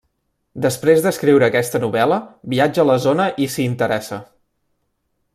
[0.65, 2.17] Després d'escriure aquesta novel·la
[2.53, 4.19] viatja a la zona i s'hi interessa.